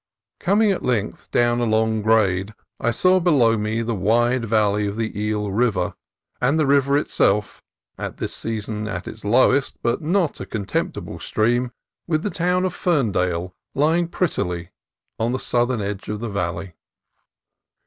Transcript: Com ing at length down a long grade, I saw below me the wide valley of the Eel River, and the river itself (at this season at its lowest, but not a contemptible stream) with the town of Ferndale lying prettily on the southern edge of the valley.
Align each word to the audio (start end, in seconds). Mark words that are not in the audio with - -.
Com 0.39 0.63
ing 0.63 0.71
at 0.71 0.81
length 0.81 1.29
down 1.29 1.59
a 1.59 1.63
long 1.65 2.01
grade, 2.01 2.55
I 2.79 2.89
saw 2.89 3.19
below 3.19 3.55
me 3.55 3.83
the 3.83 3.93
wide 3.93 4.45
valley 4.45 4.87
of 4.87 4.97
the 4.97 5.15
Eel 5.21 5.51
River, 5.51 5.93
and 6.41 6.57
the 6.57 6.65
river 6.65 6.97
itself 6.97 7.61
(at 7.99 8.17
this 8.17 8.33
season 8.33 8.87
at 8.87 9.07
its 9.07 9.23
lowest, 9.23 9.77
but 9.83 10.01
not 10.01 10.39
a 10.39 10.47
contemptible 10.47 11.19
stream) 11.19 11.71
with 12.07 12.23
the 12.23 12.31
town 12.31 12.65
of 12.65 12.73
Ferndale 12.73 13.53
lying 13.75 14.07
prettily 14.07 14.71
on 15.19 15.33
the 15.33 15.37
southern 15.39 15.81
edge 15.81 16.09
of 16.09 16.19
the 16.19 16.29
valley. 16.29 16.73